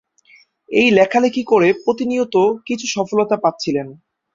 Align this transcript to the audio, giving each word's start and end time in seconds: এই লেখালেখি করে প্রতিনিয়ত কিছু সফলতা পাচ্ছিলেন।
এই 0.69 0.87
লেখালেখি 0.91 1.43
করে 1.43 1.69
প্রতিনিয়ত 1.83 2.35
কিছু 2.67 2.85
সফলতা 2.87 3.35
পাচ্ছিলেন। 3.37 3.87